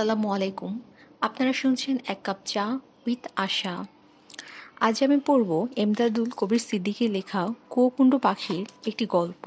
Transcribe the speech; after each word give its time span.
আসসালামু 0.00 0.28
আলাইকুম। 0.36 0.72
আপনারা 1.26 1.52
শুনছেন 1.52 1.96
এক 2.12 2.20
কাপ 2.24 2.38
চা 2.44 2.64
উইথ 3.06 3.22
আশা। 3.36 3.74
আজ 4.86 4.96
আমি 5.04 5.18
পড়ব 5.26 5.50
এমদাদুল 5.82 6.28
কবির 6.36 6.62
সিদ্দিকীর 6.68 7.10
লেখা 7.10 7.42
কুকুণ্ড 7.70 8.12
পাখির 8.26 8.64
একটি 8.86 9.04
গল্প, 9.16 9.44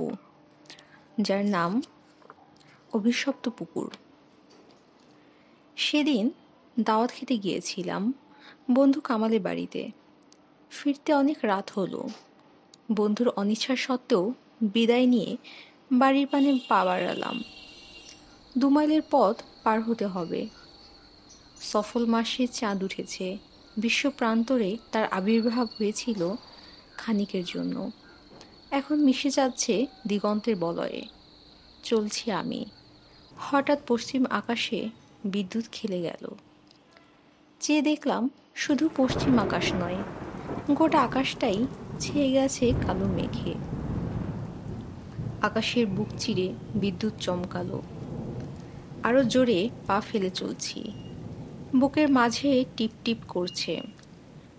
যার 1.22 1.44
নাম 1.56 1.72
অভিশপ্ত 2.94 3.46
পুকুর। 3.58 3.90
সেদিন 5.78 6.24
দাওয়াত 6.80 7.10
খেতে 7.16 7.36
গিয়েছিলাম 7.38 8.04
বন্ধু 8.72 9.00
কামালের 9.02 9.42
বাড়িতে। 9.42 9.82
ফিরতে 10.72 11.12
অনেক 11.22 11.38
রাত 11.52 11.68
হলো। 11.78 12.02
বন্ধুর 12.98 13.28
অনিচ্ছা 13.42 13.74
সত্ত্বেও 13.86 14.24
বিদায় 14.74 15.08
নিয়ে 15.14 15.32
বাড়ির 15.92 16.28
পানে 16.32 16.50
পা 16.70 16.80
বাড়ালাম। 16.86 17.36
দু 18.58 18.68
মাইলের 18.70 19.06
পথ 19.16 19.38
পার 19.64 19.82
হতে 19.82 20.06
হবে। 20.06 20.48
সফল 21.62 22.06
মাসে 22.06 22.48
চাঁদ 22.48 22.84
উঠেছে। 22.84 23.38
বিশ্ব 23.78 24.12
প্রান্তরে 24.18 24.78
তার 24.92 25.08
আবির্ভাব 25.08 25.68
হয়েছিল 25.78 26.36
খানিকের 26.98 27.44
জন্য। 27.48 27.92
এখন 28.72 28.96
মিশে 28.96 29.30
যাচ্ছে 29.30 29.88
দিগন্তের 30.08 30.56
বলয়ে। 30.56 31.08
চলছি 31.84 32.32
আমি। 32.32 32.66
হঠাৎ 33.38 33.80
পশ্চিম 33.88 34.26
আকাশে 34.30 34.90
বিদ্যুৎ 35.26 35.66
খেলে 35.72 36.02
গেল। 36.02 36.36
চেয়ে 37.60 37.82
দেখলাম 37.82 38.30
শুধু 38.56 38.90
পশ্চিম 38.98 39.40
আকাশ 39.40 39.74
নয়, 39.74 39.98
গোটা 40.72 41.02
আকাশটাই 41.02 41.68
ছেয়ে 42.00 42.32
গেছে 42.32 42.74
কালো 42.88 43.06
মেঘে। 43.06 43.54
আকাশের 45.42 45.88
বুক 45.88 46.08
চিরে 46.18 46.54
বিদ্যুৎ 46.76 47.14
চমকালো। 47.20 47.82
আরও 49.04 49.24
জোরে 49.24 49.70
পা 49.88 50.02
ফেলে 50.02 50.30
চলছি। 50.30 50.92
বুকের 51.76 52.10
মাঝে 52.12 52.66
টিপ 52.78 52.92
টিপ 53.04 53.18
করছে। 53.28 53.82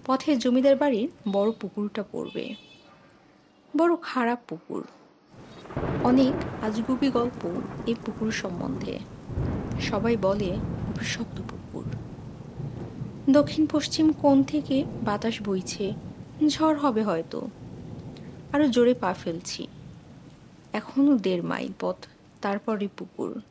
পথে 0.07 0.37
জমিদার 0.37 0.77
বাড়ির 0.77 1.09
বড় 1.33 1.53
পুকুরটা 1.53 2.05
পড়বে। 2.13 2.55
বড় 3.77 3.97
খারাপ 4.03 4.39
পুকুর। 4.49 4.87
অনেক 6.05 6.65
আজগুবি 6.65 7.11
গল্প 7.11 7.61
এই 7.87 7.95
পুকুর 8.07 8.31
সম্বন্ধে। 8.31 8.99
সবাই 9.81 10.17
বলে 10.17 10.53
অভিশপ্ত 10.89 11.43
পুকুর। 11.51 11.85
দক্ষিণ 13.33 13.67
পশ্চিম 13.67 14.13
কোণ 14.13 14.43
থেকে 14.43 14.85
বাতাস 15.03 15.43
বইছে। 15.43 15.95
ঝড় 16.49 16.77
হবে 16.77 17.03
হয়তো। 17.03 17.49
আরও 18.53 18.69
জোরে 18.69 18.95
পা 18.95 19.15
ফেলছি। 19.15 19.67
এখনও 20.73 21.19
দেড় 21.19 21.43
মাইল 21.43 21.73
পথ, 21.81 21.97
তারপরে 22.41 22.89
পুকুর। 22.97 23.43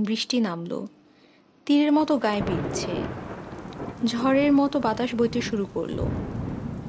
বৃষ্টি 0.00 0.40
নামলো। 0.40 0.86
তীরের 1.66 1.92
মতো 1.92 2.18
গায়ে 2.18 2.42
বিচ্ছে 2.42 2.92
ঝড়ের 4.06 4.52
মতো 4.52 4.80
বাতাস 4.80 5.14
বইতে 5.14 5.40
শুরু 5.40 5.66
করল। 5.74 6.08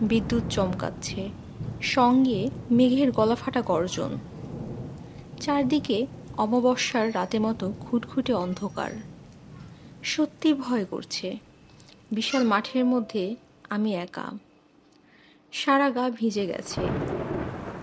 বিদ্যুৎ 0.02 0.44
চমকাচ্ছে। 0.50 1.30
সঙ্গে 1.82 2.50
মেঘের 2.72 3.12
গলা 3.12 3.36
ফাটা 3.36 3.62
গর্জন। 3.62 4.18
চারদিকে 5.42 6.08
অমাবস্যার 6.38 7.16
রাতে 7.16 7.40
মতো 7.40 7.74
খুটখুটে 7.80 8.34
অন্ধকার। 8.34 8.92
সত্যি 10.04 10.54
ভয় 10.54 10.86
করছে। 10.86 11.38
বিশাল 12.12 12.44
মাঠের 12.44 12.86
মধ্যে 12.86 13.36
আমি 13.70 13.96
একা। 13.96 14.32
সারা 15.52 15.90
গা 15.90 16.10
ভিজে 16.10 16.46
গেছে। 16.46 16.82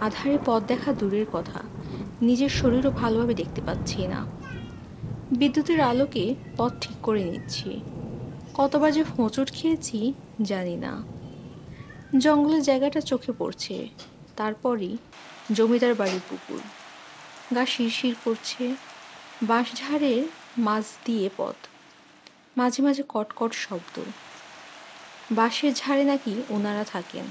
আধারে 0.00 0.38
পথ 0.46 0.62
দেখা 0.62 0.92
দূরের 0.92 1.26
কথা। 1.32 1.60
নিজের 2.22 2.48
শরীরও 2.48 2.90
ভালোভাবে 2.90 3.34
দেখতে 3.34 3.60
পাচ্ছি 3.66 4.06
না। 4.06 4.39
বিদ্যুতের 5.32 5.80
আলোকে 5.80 6.34
পথ 6.56 6.72
ঠিক 6.80 6.96
করে 7.02 7.24
নিচ্ছি। 7.24 7.80
কতবার 8.54 8.92
যে 8.92 9.02
হোঁচট 9.02 9.52
খেয়েছি, 9.52 10.12
জানি 10.42 10.76
না। 10.76 11.02
জঙ্গলের 12.18 12.62
জায়গাটা 12.62 13.00
চোখে 13.00 13.32
পড়ছে। 13.38 13.88
তারপরই 14.36 14.96
জমিদার 15.52 15.94
বাড়ির 15.94 16.20
পুকুর। 16.30 16.60
গা 17.54 17.66
শিরশির 17.66 18.14
করছে। 18.24 18.74
বাঁশঝাড়ের 19.42 20.22
মাছ 20.58 20.84
দিয়ে 21.04 21.30
পথ। 21.36 21.54
মাঝে 22.56 22.82
মাঝে 22.82 23.02
কটকট 23.08 23.52
শব্দ। 23.52 24.00
বাঁশের 25.30 25.74
ঝাড়ে 25.74 26.04
নাকি 26.04 26.42
ওনারা 26.48 26.84
থাকেন। 26.84 27.24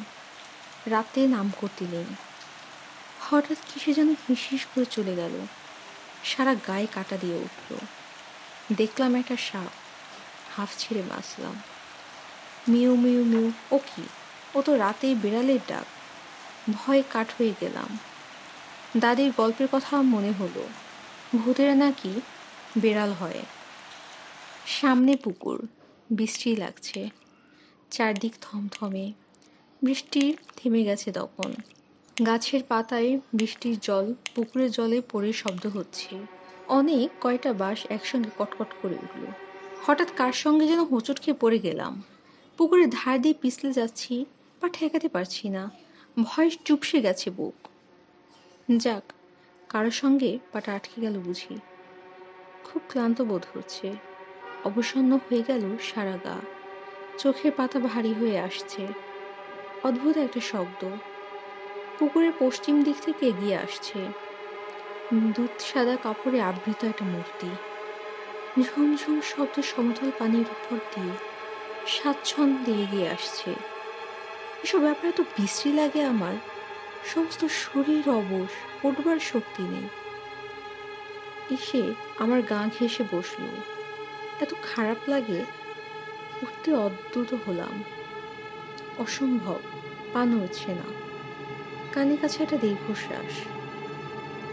রাতে 0.85 1.27
নাম 1.27 1.51
করতে 1.61 1.85
নেই। 1.91 2.05
হঠাৎ 3.21 3.57
কিসে 3.73 3.93
যেন 3.93 4.09
হিস 4.29 4.65
করে 4.75 4.85
চলে 4.85 5.15
গেল। 5.15 5.45
সারা 6.23 6.55
গায়ে 6.55 6.87
কাটা 6.93 7.17
দিয়ে 7.17 7.35
উঠল। 7.35 7.75
দেখলাম 8.75 9.15
একটা 9.15 9.37
সাপ। 9.37 9.71
হাফ 10.55 10.69
ছেড়ে 10.77 11.01
বাঁচলাম। 11.01 11.61
মিউ 12.67 12.95
মিউ 12.95 13.23
মিউ, 13.23 13.51
ও 13.71 13.77
কি? 13.77 14.03
ও 14.55 14.61
তো 14.61 14.77
রাতেই 14.77 15.15
বেড়ালের 15.15 15.59
ডাক। 15.67 15.85
ভয়ে 16.73 17.03
কাঠ 17.09 17.27
হয়ে 17.39 17.53
গেলাম। 17.61 17.97
দাদির 18.97 19.31
গল্পের 19.37 19.67
কথা 19.71 20.01
মনে 20.01 20.31
হলো। 20.31 20.67
ভূতেরা 21.35 21.75
নাকি 21.75 22.21
বেড়াল 22.77 23.13
হয়। 23.13 23.41
সামনে 24.65 25.15
পুকুর। 25.15 25.67
বৃষ্টি 26.11 26.55
লাগছে। 26.55 27.09
চারদিক 27.91 28.33
থমথমে। 28.41 29.13
বৃষ্টি 29.83 30.37
থেমে 30.55 30.83
গেছে 30.83 31.11
তখন। 31.11 31.53
গাছের 32.25 32.63
পাতায় 32.67 33.19
বৃষ্টির 33.33 33.79
জল 33.79 34.13
পুকুরের 34.35 34.71
জলে 34.71 35.01
পড়ে 35.11 35.33
শব্দ 35.33 35.67
হচ্ছে। 35.67 36.19
অনেক 36.67 37.09
কয়টা 37.21 37.53
বাঁশ 37.53 37.85
একসঙ্গে 37.89 38.29
কটকট 38.37 38.67
করে 38.81 38.95
উঠল। 38.95 39.25
হঠাৎ 39.85 40.07
কার 40.17 40.31
সঙ্গে 40.33 40.67
যেন 40.67 40.83
হোঁচট 40.83 41.21
খেয়ে 41.21 41.37
পড়ে 41.39 41.59
গেলাম। 41.59 42.03
পুকুরের 42.57 42.89
ধার 42.89 43.21
দিয়ে 43.21 43.35
পিছলে 43.41 43.71
যাচ্ছি 43.73 44.25
বা 44.61 44.69
ঠেকাতে 44.73 45.07
পারছি 45.07 45.49
না। 45.49 45.71
ভয় 46.23 46.49
চুপসে 46.65 47.01
গেছে 47.01 47.29
বুক। 47.29 47.67
যাক 48.77 49.13
কারোর 49.69 49.91
সঙ্গে 49.91 50.39
পাটা 50.51 50.75
আটকে 50.75 51.01
গেল 51.01 51.19
বুঝি। 51.19 51.59
খুব 52.63 52.81
ক্লান্ত 52.89 53.21
বোধ 53.21 53.45
হচ্ছে। 53.53 53.93
অবসন্ন 54.63 55.17
হয়ে 55.17 55.43
গেল 55.47 55.77
সারা 55.77 56.17
গা। 56.23 56.35
চোখের 57.17 57.51
পাতা 57.51 57.79
ভারী 57.79 58.13
হয়ে 58.13 58.39
আসছে। 58.39 58.87
অদ্ভুত 59.83 60.17
একটা 60.17 60.39
শব্দ। 60.39 60.85
পুকুরের 61.99 62.31
পশ্চিম 62.39 62.83
দিক 62.83 62.95
থেকে 63.05 63.27
এগিয়ে 63.27 63.57
আসছে। 63.57 63.99
দুধ 65.13 65.59
সাদা 65.59 65.95
কাপড়ে 65.95 66.41
আবৃত 66.41 66.83
একটা 66.83 67.05
মূর্তি। 67.05 67.49
ঝুমঝুম 68.63 69.21
শব্দ 69.21 69.61
সমতল 69.61 70.11
পানির 70.19 70.41
উপর 70.41 70.77
দিয়ে 70.95 71.13
স্বাচ্ছন্দ্যে 71.87 72.71
এগিয়ে 72.71 73.09
আসছে। 73.09 73.51
এসব 74.63 74.79
ব্যাপারে 74.79 75.11
তো 75.11 75.23
বিশ্রী 75.23 75.71
লাগে 75.73 76.01
আমার। 76.03 76.33
সমস্ত 77.05 77.45
শরীর 77.45 78.09
অবশ 78.09 78.51
উঠবার 78.85 79.19
শক্তি 79.19 79.63
নেই। 79.63 79.87
এসে 81.55 81.93
আমার 82.19 82.41
গা 82.41 82.69
ঘেসে 82.79 83.03
বসল। 83.11 83.43
এত 84.41 84.53
খারাপ 84.63 84.97
লাগে, 85.07 85.39
উঠতে 86.41 86.73
অদ্ভুত 86.73 87.33
হলাম। 87.47 87.83
অসম্ভব 88.97 89.59
পা 90.13 90.25
নড়ছে 90.25 90.71
না। 90.73 91.08
কানে 91.93 92.17
কাছে 92.17 92.43
একটা 92.43 92.57
দীর্ঘশ্বাস। 92.57 93.33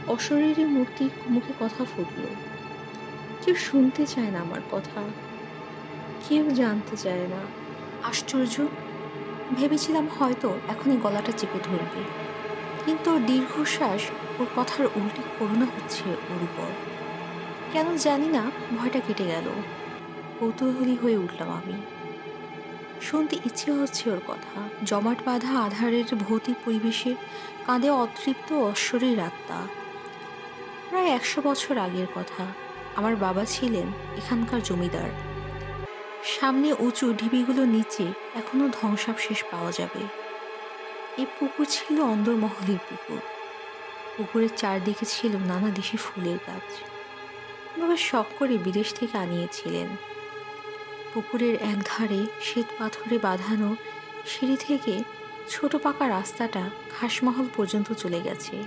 অশরীরী 0.09 0.65
মূর্তির 0.65 1.11
মুখে 1.31 1.53
কথা 1.61 1.85
ফুটল। 1.85 2.23
কেউ 3.45 3.55
শুনতে 3.55 4.07
চায় 4.07 4.31
না 4.31 4.41
আমার 4.41 4.61
কথা। 4.71 5.03
কেউ 6.29 6.51
জানতে 6.51 6.97
চায় 6.97 7.27
না। 7.27 7.41
আশ্চর্য। 8.03 8.67
ভেবেছিলাম 9.57 10.09
হয়তো 10.19 10.59
এখনই 10.69 10.97
গলাটা 10.97 11.33
চেপে 11.33 11.59
ধরবে। 11.63 12.03
কিন্তু 12.85 13.15
ওর 13.15 13.27
দীর্ঘশ্বাস 13.27 14.01
ওর 14.39 14.47
কথার 14.57 14.87
উল্টে 14.87 15.23
করুণা 15.39 15.65
হচ্ছে 15.65 16.03
ওর 16.11 16.43
উপর। 16.43 16.67
কেন 17.73 17.97
জানি 17.97 18.27
না, 18.27 18.51
ভয়টা 18.79 19.01
কেটে 19.01 19.25
গেল। 19.25 19.51
কৌতূহলী 20.41 20.97
হয়ে 21.03 21.16
উঠলাম 21.16 21.51
আমি। 21.51 21.96
শুনতে 23.01 23.37
ইচ্ছে 23.37 23.72
হচ্ছে 23.72 24.10
ওর 24.10 24.21
কথা। 24.27 24.69
জমাট 24.84 25.19
বাঁধা 25.25 25.60
আধারের 25.60 26.04
ভৌতিক 26.15 26.57
পরিবেশে 26.65 27.15
কাঁধে 27.66 27.91
অতৃপ্ত 27.91 28.53
অশ্বরীর 28.53 29.21
আত্মা 29.21 29.66
প্রায় 30.89 31.07
একশো 31.07 31.43
বছর 31.43 31.78
আগের 31.78 32.07
কথা। 32.15 32.47
আমার 32.97 33.16
বাবা 33.16 33.45
ছিলেন 33.45 33.87
এখানকার 34.16 34.63
জমিদার। 34.63 35.10
সামনে 36.25 36.75
উঁচু 36.78 37.13
ঢিবিগুলো 37.13 37.65
নিচে 37.65 38.04
এখনও 38.34 38.69
ধ্বংসাবশেষ 38.81 39.45
পাওয়া 39.51 39.72
যাবে। 39.72 40.03
এই 41.19 41.27
পুকুর 41.39 41.66
ছিল 41.71 42.01
অন্দরমহলের 42.01 42.78
পুকুর। 42.89 43.21
পুকুরের 44.16 44.48
চারদিকে 44.57 45.04
ছিল 45.04 45.37
নানা 45.37 45.71
দেশি 45.71 45.97
ফুলের 45.97 46.39
গাছ। 46.47 46.69
বাবা 47.81 47.97
শখ 47.97 48.27
করে 48.39 48.59
বিদেশ 48.59 48.95
থেকে 48.95 49.19
আনিয়েছিলেন। 49.19 50.16
পুকুরের 51.16 51.54
একধারে 51.54 52.27
শ্বেত 52.42 52.66
পাথরে 52.78 53.18
বাঁধানো 53.18 53.77
সিঁড়ি 54.27 54.57
থেকে 54.57 55.04
ছোট 55.48 55.77
পাকা 55.77 56.09
রাস্তাটা 56.09 56.71
খাসমহল 56.91 57.47
পর্যন্ত 57.57 57.92
চলে 57.92 58.21
গেছে। 58.21 58.63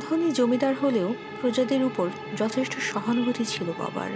ধনী 0.00 0.32
জমিদার 0.32 0.74
হলেও 0.74 1.14
প্রজাদের 1.40 1.84
উপর 1.84 2.08
যথেষ্ট 2.36 2.78
সহানুভূতি 2.80 3.44
ছিল 3.44 3.72
বাবার। 3.78 4.10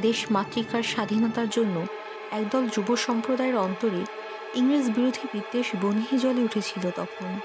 দেশ 0.00 0.26
মাতৃকার 0.30 0.82
স্বাধীনতার 0.82 1.48
জন্য 1.48 1.86
একদল 2.30 2.68
যুব 2.68 2.96
সম্প্রদায়ের 2.96 3.56
অন্তরে 3.56 4.04
ইংরেজ 4.54 4.90
বিরোধী 4.90 5.28
বিদ্বেষ 5.32 5.66
বনিহি 5.82 6.18
জলে 6.18 6.40
উঠেছিল 6.40 6.90
তখন। 6.90 7.40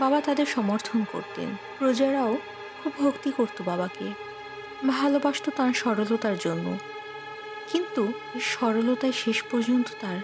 বাবা 0.00 0.20
তাদের 0.20 0.46
সমর্থন 0.46 1.04
করতেন, 1.12 1.56
প্রজারাও 1.78 2.36
খুব 2.84 2.92
ভক্তি 2.98 3.32
করত 3.36 3.62
বাবাকে। 3.62 4.12
ভালোবাসত 4.88 5.50
তার 5.56 5.72
সরলতার 5.72 6.36
জন্য। 6.40 6.78
কিন্তু 7.72 8.12
সরলতায় 8.40 9.12
শেষ 9.12 9.42
পর্যন্ত 9.42 9.86
তার 10.00 10.16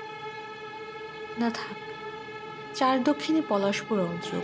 না 1.39 1.51
থাক। 1.51 1.77
চার 2.77 3.05
দক্ষিণে 3.05 3.43
পলাশপুর 3.49 4.01
অঞ্চল। 4.01 4.41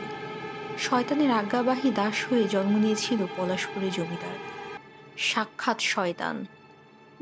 শয়তানের 0.78 1.30
আজ্ঞাবাহী 1.30 1.90
দাস 1.90 2.32
হয়ে 2.32 2.44
জন্ম 2.44 2.76
নিয়েছিল 2.76 3.26
পলাশপুরে 3.36 3.90
জমিদার। 3.90 4.36
সাক্ষাৎ 5.18 5.80
শয়তান। 5.80 6.46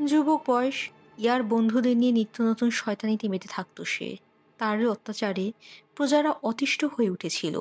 যুবক 0.05 0.43
বয়স, 0.47 0.89
ইয়ার 1.17 1.43
বন্ধুদের 1.43 1.97
নিয়ে 1.97 2.11
নিত্য 2.11 2.43
নতুন 2.43 2.69
শয়তানিতে 2.69 3.29
মেতে 3.29 3.47
থাকত 3.51 3.81
সে। 3.81 4.17
তার 4.57 4.87
অত্যাচারে 4.87 5.51
প্রজারা 5.95 6.31
অতিষ্ঠ 6.43 6.85
হয়ে 6.85 7.09
উঠেছিল। 7.09 7.59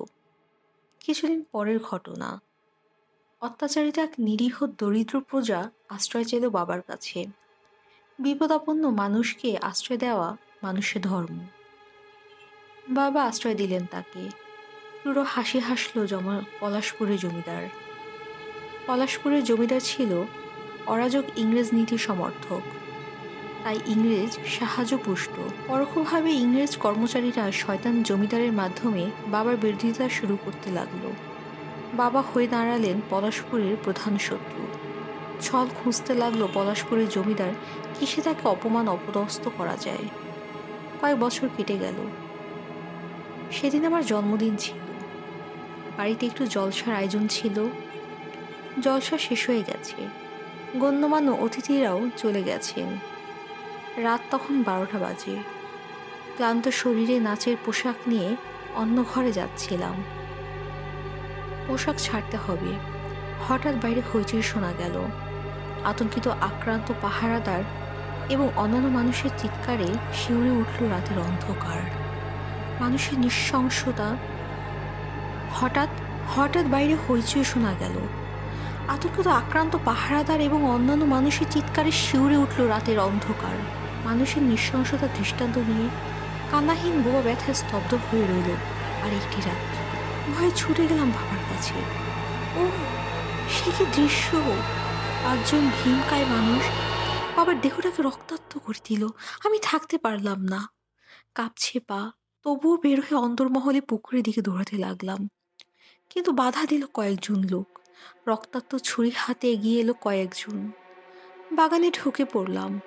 কিছুদিন 1.01 1.43
পরের 1.43 1.79
ঘটনা। 1.79 2.41
অত্যাচারিত 3.41 3.99
এক 3.99 4.11
নিরীহ 4.19 4.67
দরিদ্র 4.79 5.21
প্রজা 5.21 5.71
আশ্রয় 5.89 6.25
চাইল 6.25 6.51
বাবার 6.51 6.83
কাছে। 6.83 7.42
বিপদাপন্ন 8.23 8.91
মানুষকে 8.91 9.59
আশ্রয় 9.63 9.99
দেওয়া 9.99 10.37
মানুষের 10.63 11.03
ধর্ম। 11.03 11.39
বাবা 12.89 13.25
আশ্রয় 13.25 13.55
দিলেন 13.55 13.87
তাকে। 13.91 14.31
পুরো 15.03 15.23
হাসি 15.23 15.59
হাসল 15.59 16.07
জমা 16.07 16.41
পলাশপুরের 16.61 17.19
জমিদার। 17.19 17.69
পলাশপুরের 18.87 19.45
জমিদার 19.45 19.81
ছিল 19.85 20.25
অরাজক 20.87 21.25
ইংরেজ 21.37 21.69
নীতি 21.73 21.99
সমর্থক। 21.99 22.61
তাই 23.65 23.79
ইংরেজ 23.87 24.39
সাহায্য 24.59 24.99
পুষ্ট। 25.05 25.41
পরোক্ষভাবে 25.69 26.33
ইংরেজ 26.33 26.77
কর্মচারীরা 26.77 27.53
শয়তান 27.53 28.03
জমিদারের 28.03 28.53
মাধ্যমে 28.53 29.11
বাবার 29.27 29.57
বিরোধিতা 29.57 30.09
শুরু 30.09 30.39
করতে 30.45 30.71
লাগল। 30.71 31.13
বাবা 31.95 32.21
হয়ে 32.21 32.47
দাঁড়ালেন 32.47 33.01
পলাশপুরের 33.11 33.77
প্রধান 33.85 34.19
শত্রু। 34.19 34.72
ছল 35.41 35.67
খুঁজতে 35.67 36.15
লাগল 36.15 36.49
পলাশপুরের 36.55 37.09
জমিদার 37.09 37.53
কিসে 37.99 38.23
তাকে 38.23 38.49
অপমান 38.49 38.89
অপদস্থ 38.89 39.49
করা 39.59 39.77
যায়। 39.77 40.09
কয়েক 41.01 41.21
বছর 41.21 41.49
কেটে 41.57 41.79
গেল। 41.79 41.95
সেদিন 43.53 43.85
আমার 43.85 44.07
জন্মদিন 44.07 44.57
ছিল। 44.57 44.79
বাড়িতে 45.97 46.27
একটু 46.27 46.47
জলসার 46.47 46.95
আয়োজন 46.95 47.27
ছিল। 47.27 47.69
জলসা 48.81 49.19
শেষ 49.19 49.47
হয়ে 49.47 49.63
গেছে। 49.67 50.09
গণ্যমান্য 50.79 51.31
অতিথিরাও 51.31 52.09
চলে 52.17 52.43
গেছেন। 52.43 52.99
রাত 53.97 54.21
তখন 54.31 54.63
বারোটা 54.63 54.99
বাজে। 54.99 55.37
ক্লান্ত 56.37 56.69
শরীরে 56.69 57.19
নাচের 57.19 57.57
পোশাক 57.65 58.09
নিয়ে 58.09 58.37
অন্য 58.75 59.05
ঘরে 59.15 59.33
যাচ্ছিলাম। 59.33 60.05
পোশাক 61.67 61.95
ছাড়তে 61.99 62.37
হবে। 62.37 63.02
হঠাৎ 63.49 63.75
বাইরে 63.75 64.03
হইচই 64.15 64.43
শোনা 64.43 64.73
গেল। 64.79 64.97
আতঙ্কিত, 65.85 66.29
আক্রান্ত 66.29 66.93
পাহারাদার 67.03 67.63
এবং 68.29 68.51
অন্যান্য 68.57 68.89
মানুষের 68.89 69.31
চিৎকারে 69.39 69.89
শিউরে 70.15 70.51
উঠল 70.51 70.81
রাতের 70.89 71.19
অন্ধকার। 71.19 71.81
মানুষের 72.81 73.19
নিঃশংসতা 73.19 74.17
হঠাৎ 75.55 75.89
হঠাৎ 76.37 76.67
বাইরে 76.67 76.95
হইচই 76.95 77.45
শোনা 77.45 77.73
গেল। 77.81 77.97
আতঙ্কিত, 78.89 79.27
আক্রান্ত 79.27 79.77
পাহারাদার 79.85 80.41
এবং 80.41 80.71
অন্যান্য 80.71 81.05
মানুষের 81.05 81.47
চিৎকারে 81.51 81.91
শিউরে 81.91 82.37
উঠল 82.37 82.61
রাতের 82.67 82.99
অন্ধকার। 82.99 83.57
মানুষের 84.05 84.43
নৃশংসতা 84.43 85.07
দৃষ্টান্ত 85.19 85.59
নিয়ে 85.59 85.89
কান্নাহীন, 86.51 87.03
বোবা 87.03 87.21
ব্যথায় 87.21 87.55
স্তব্ধ 87.55 87.95
হয়ে 87.95 88.23
রইল 88.23 88.51
আর 89.05 89.13
একটি 89.21 89.39
রাত 89.47 89.61
ভয়ে 90.35 90.51
ছুটে 90.57 90.87
গেলাম 90.87 91.09
বাবার 91.11 91.43
কাছে। 91.51 91.75
ও 92.61 92.63
সে 93.53 93.71
কি 93.79 93.85
দৃশ্য? 93.85 94.37
পাঁচজন 95.25 95.61
ভীমকায় 95.61 96.25
মানুষ 96.25 96.65
বাবার 97.37 97.61
দেহটাকে 97.61 98.03
রক্তাক্ত 98.03 98.59
করে 98.59 98.81
দিল। 98.85 99.09
আমি 99.45 99.59
থাকতে 99.63 99.99
পারলাম 99.99 100.45
না। 100.45 100.71
কাঁপছে 101.35 101.81
পা। 101.81 102.11
তবুও 102.43 102.77
বের 102.77 103.01
হয়ে 103.01 103.19
অন্তর্মহলে 103.19 103.81
পুকুরের 103.81 104.23
দিকে 104.23 104.43
দৌড়াতে 104.43 104.77
লাগলাম। 104.77 105.29
কিন্তু 106.11 106.33
বাধা 106.33 106.67
দিল 106.67 106.87
কয়েকজন 106.95 107.45
লোক। 107.45 107.79
রক্তাক্ত 108.29 108.77
ছুরি 108.77 109.11
হাতে 109.17 109.53
এগিয়ে 109.53 109.81
এলো 109.81 109.95
কয়েকজন। 109.95 110.71
বাগানে 111.53 111.91
ঢুকে 111.91 112.25
পড়লাম। 112.25 112.81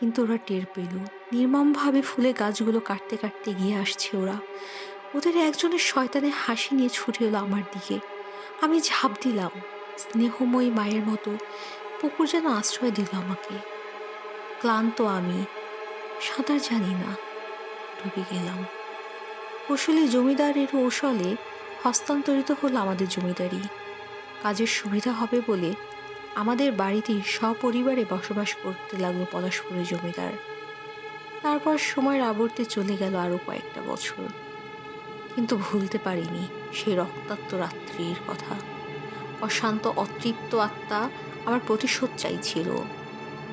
কিন্তু 0.00 0.22
ওরা 0.22 0.36
টের 0.36 0.62
পেল। 0.74 0.98
নির্মমভাবে 1.32 2.02
ফুলে 2.02 2.32
গাছগুলো 2.32 2.80
কাটতে 2.80 3.16
কাটতে 3.16 3.54
গিয়ে 3.54 3.76
আসছে 3.76 4.16
ওরা। 4.16 4.36
ওদের 5.14 5.36
একজনের 5.36 5.78
শয়তানে 5.78 6.30
হাসি 6.46 6.74
নিয়ে 6.74 6.88
ছুটে 6.88 7.24
এলো 7.24 7.38
আমার 7.38 7.62
দিকে। 7.62 7.98
আমি 8.60 8.80
ঝাঁপ 8.80 9.12
দিলাম। 9.22 9.50
স্নেহময়ী 9.98 10.70
মায়ের 10.70 11.06
মতো 11.06 11.36
পুকুর 12.00 12.26
যেন 12.26 12.46
আশ্রয় 12.46 12.90
দিল 12.90 13.16
আমাকে। 13.16 13.54
ক্লান্ত 14.60 15.00
আমি, 15.00 15.44
সাঁতার 16.20 16.60
জানি 16.60 16.94
না, 16.94 17.14
ডুবে 17.98 18.22
গেলাম। 18.30 18.64
কৌশলী 19.68 20.08
জমিদারের 20.08 20.76
ওসলে 20.76 21.36
হস্তান্তরিত 21.84 22.52
হলো 22.62 22.78
আমাদের 22.78 23.08
জমিদারি। 23.08 23.60
কাজের 24.42 24.66
সুবিধা 24.66 25.12
হবে 25.12 25.40
বলে 25.46 25.74
আমাদের 26.34 26.72
বাড়িতেই 26.72 27.20
সপরিবারে 27.26 28.04
বসবাস 28.10 28.56
করতে 28.62 28.96
লাগল 28.96 29.24
পলাশপুরের 29.32 29.84
জমিদার। 29.84 30.32
তারপর 31.42 31.78
সময়ের 31.78 32.22
আবর্তে 32.22 32.64
চলে 32.64 32.96
গেল 32.96 33.16
আরও 33.16 33.38
কয়েকটা 33.46 33.80
বছর। 33.86 34.22
কিন্তু 35.34 35.56
ভুলতে 35.56 35.98
পারিনি 36.04 36.46
সেই 36.74 36.96
রক্তাক্ত 36.96 37.54
রাত্রির 37.54 38.16
কথা। 38.28 38.79
অশান্ত, 39.42 39.86
অতৃপ্ত 39.86 40.54
আত্মা 40.54 41.10
আমার 41.44 41.60
প্রতিশোধ 41.66 42.10
চাইছিল। 42.16 42.68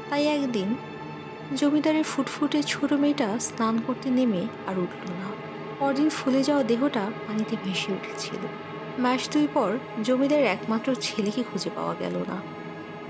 তাই 0.10 0.25
একদিন 0.28 0.75
জমিদারের 1.56 2.04
ফুটফুটে 2.04 2.63
ছোট 2.63 2.94
মেয়েটা 2.94 3.39
স্নান 3.39 3.81
করতে 3.88 4.10
নেমে 4.10 4.48
আর 4.68 4.80
উঠল 4.80 5.12
না। 5.12 5.28
পরদিন 5.80 6.10
ফুলে 6.10 6.44
যাওয়া 6.44 6.63
দেহটা 6.63 7.12
পানিতে 7.28 7.56
ভেসে 7.63 7.94
উঠেছিল। 7.94 8.48
মাস 9.00 9.30
দুই 9.30 9.48
পর 9.54 9.78
জমিদার 10.04 10.44
একমাত্র 10.44 10.95
ছেলেকে 11.01 11.44
খুঁজে 11.44 11.69
পাওয়া 11.75 11.95
গেল 12.00 12.16
না। 12.28 12.42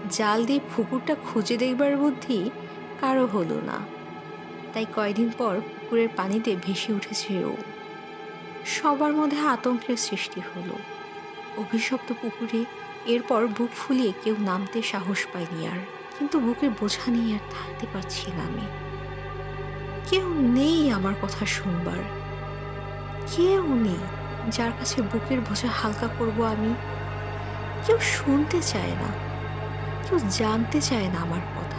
জাল 0.09 0.45
দিয়ে 0.45 0.59
পুকুরটা 0.75 1.15
খুঁজে 1.15 1.57
দেখবার 1.57 1.97
বুদ্ধি 1.97 2.49
কারও 3.01 3.25
হলো 3.25 3.61
না। 3.61 3.77
তাই 4.73 4.85
কয়দিন 4.95 5.29
পর 5.37 5.59
পুকুরের 5.59 6.09
পানিতে 6.15 6.55
ভেসে 6.65 6.93
উঠেছে 6.93 7.45
ও। 7.45 7.55
সবার 8.65 9.13
মধ্যে 9.13 9.39
আতঙ্কের 9.39 9.97
সৃষ্টি 9.97 10.41
হলো। 10.41 10.96
অভিশপ্ত 11.57 12.13
পুকুরে 12.21 12.65
এরপর 13.05 13.47
বুক 13.47 13.69
ফুলিয়ে 13.77 14.13
কেউ 14.23 14.35
নামতে 14.39 14.81
সাহস 14.81 15.25
পায়নি 15.33 15.67
আর। 15.67 15.77
কিন্তু 16.19 16.39
বুকের 16.39 16.69
বোঝা 16.69 17.11
নিয়ে 17.11 17.35
আর 17.35 17.39
থাকতে 17.49 17.87
পারছি 17.93 18.31
না 18.31 18.43
আমি। 18.43 18.67
কেউ 20.09 20.33
নেই 20.33 20.91
আমার 20.91 21.13
কথা 21.21 21.45
শুনবার। 21.45 22.03
কেউ 23.35 23.75
নেই 23.75 23.97
যার 24.51 24.71
কাছে 24.79 25.01
বুকের 25.01 25.39
বোঝা 25.39 25.67
হালকা 25.67 26.07
করব 26.19 26.43
আমি। 26.43 26.75
কেউ 27.85 27.97
শুনতে 27.99 28.61
চায় 28.61 28.91
না। 28.91 29.27
কেউ 30.09 30.19
জানতে 30.29 30.81
চায় 30.81 31.09
না 31.09 31.19
আমার 31.19 31.39
কথা। 31.39 31.77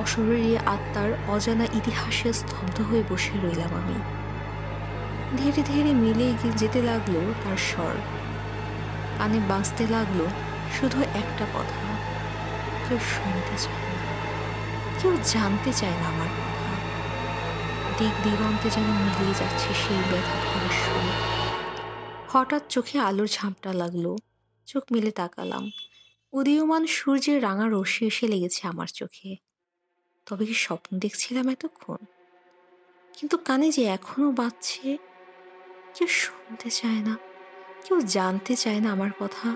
অশরীরী 0.00 0.56
আত্মার 0.56 1.12
অজানা 1.28 1.64
ইতিহাসে 1.64 2.32
স্তব্ধ 2.32 2.80
হয়ে 2.80 3.02
বসে 3.10 3.30
রইলাম 3.42 3.74
আমি। 3.74 3.94
ধীরে 5.36 5.62
ধীরে 5.62 5.92
মিলে 5.92 6.32
গিয়ে 6.42 6.52
যেতে 6.52 6.82
লাগল 6.82 7.32
তার 7.44 7.56
স্বর। 7.56 7.94
কানে 9.18 9.40
বাঁচতে 9.48 9.86
লাগল 9.86 10.26
শুধু 10.80 11.02
একটা 11.02 11.46
কথা। 11.54 11.96
কেউ 12.88 12.98
শুনতে 12.98 13.62
চায় 13.62 13.76
না। 13.76 14.10
কেউ 15.00 15.16
জানতে 15.24 15.72
চায় 15.72 15.92
না 15.92 16.08
আমার 16.08 16.26
কথা। 16.26 16.60
দিক 17.98 18.22
দিগন্তে 18.22 18.70
যেন 18.70 18.84
মিলিয়ে 18.84 19.34
যাচ্ছে 19.38 19.74
সেই 19.74 19.96
ব্যথা 19.96 20.38
ধরার 20.44 20.68
সুর। 20.68 21.30
হঠাৎ 22.28 22.62
চোখে 22.68 22.98
আলোর 22.98 23.26
ঝাঁপটা 23.26 23.72
লাগল। 23.72 24.16
চোখ 24.66 24.82
মেলে 24.92 25.10
তাকালাম। 25.10 25.70
উদীয়মান 26.32 26.86
সূর্যের 26.86 27.42
রাঙা 27.42 27.68
রশ্মি 27.68 28.08
এসে 28.08 28.28
লেগেছে 28.28 28.68
আমার 28.68 28.86
চোখে। 28.86 29.36
তবে 30.26 30.46
কি 30.46 30.54
স্বপ্ন 30.54 30.98
দেখছিলাম 30.98 31.48
এতক্ষণ? 31.48 31.96
কিন্তু 33.16 33.36
কানে 33.36 33.70
যে 33.70 33.84
এখনও 33.84 34.30
বাজছে 34.30 34.98
কেউ 35.94 36.08
শুনতে 36.18 36.68
চায় 36.70 37.00
না 37.02 37.14
কেউ 37.84 37.98
জানতে 38.06 38.52
চায় 38.56 38.80
না 38.80 38.88
আমার 38.92 39.12
কথা। 39.20 39.48